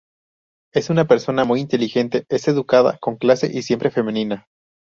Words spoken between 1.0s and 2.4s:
persona muy inteligente,